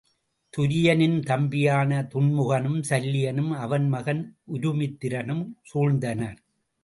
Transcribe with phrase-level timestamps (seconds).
[0.53, 4.23] துரியனின் தம்பியான துன்முகனும் சல்லியனும் அவன் மகன்
[4.53, 6.39] உருமித்திரனும் சூழ்ந்தனர்.